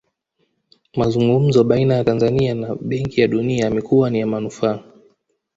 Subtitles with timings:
[0.97, 4.83] Mazungumzo baina ya Tanzania na benki ya dunia yamekuwa ni ya manufaa